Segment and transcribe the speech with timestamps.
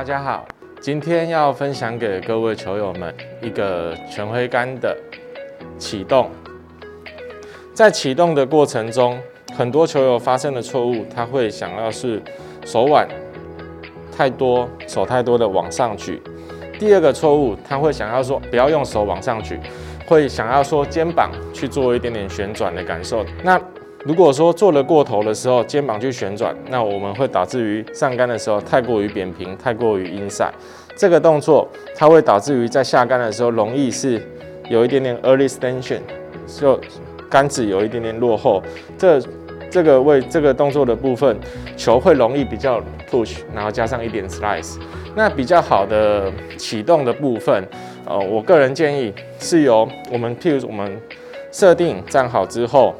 [0.00, 0.48] 大家好，
[0.80, 4.96] 今天要分享给各位球友们一个全挥杆的
[5.78, 6.30] 启动。
[7.74, 9.20] 在启动的过程中，
[9.54, 12.18] 很多球友发生的错误，他会想要是
[12.64, 13.06] 手腕
[14.10, 16.22] 太多，手太多的往上举。
[16.78, 19.60] 第二个错误，他会想要说不要用手往上举，
[20.06, 23.22] 会想要说肩膀去做一点点旋转的感受。
[23.44, 23.60] 那
[24.02, 30.52] 如果说做了过头的时候，肩膀去旋转，那我们会导致于上杆的时候太过于扁平，太过于 inside。
[30.96, 34.22] 这个动作它会导致于在下杆的时候容易是
[34.70, 36.00] 有一点点 early extension，
[36.46, 36.80] 就
[37.28, 38.62] 杆子有一点点落后。
[38.96, 39.20] 这
[39.70, 41.38] 这个位这个动作的部分，
[41.76, 44.78] 球会容易比较 push，然后加上一点 slice。
[45.14, 47.68] 那比较好的启动的部分，
[48.06, 50.98] 呃，我个人建议是由我们譬如我们
[51.52, 52.94] 设定站好之后。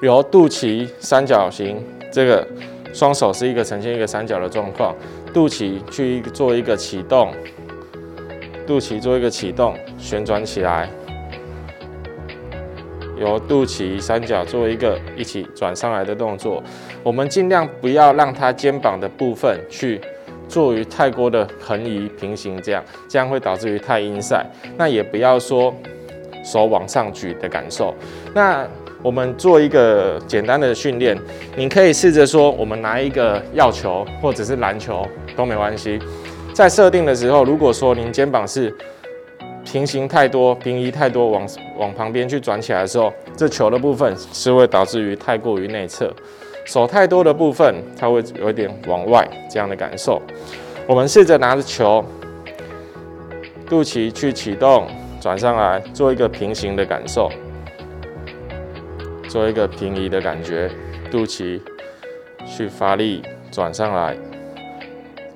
[0.00, 1.76] 由肚脐三角形，
[2.10, 2.46] 这个
[2.92, 4.94] 双手是一个呈现一个三角的状况，
[5.34, 7.32] 肚脐去做一个启动，
[8.66, 10.88] 肚脐做一个启动，旋转起来，
[13.18, 16.62] 由肚脐三角做一个一起转上来的动作。
[17.02, 20.00] 我们尽量不要让它肩膀的部分去
[20.48, 24.42] 做于太过的横移平行，这样这样会导致于太阴塞。
[24.78, 25.74] 那也不要说
[26.42, 27.94] 手往上举的感受。
[28.34, 28.66] 那
[29.02, 31.18] 我们做一个简单的训练，
[31.56, 35.98] 你可以试着说，我们拿一个药球或者是篮球都没关系。
[36.52, 38.74] 在设定的时候，如果说您肩膀是
[39.64, 41.48] 平行太多、平移太多，往
[41.78, 46.12] 往旁边去转起来的时候，这球的部分是会导致于太过于内侧。
[46.66, 50.20] 手太多的部分，它会有点往外这样的感受。
[50.86, 52.04] 我们试着拿着球，
[53.66, 54.86] 肚脐去启动，
[55.20, 57.30] 转上来，做一个平行的感受。
[59.30, 60.68] 做一个平移的感觉，
[61.08, 61.60] 肚脐
[62.44, 64.18] 去发力转上来，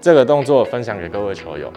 [0.00, 1.72] 这个动作分享给各位球友。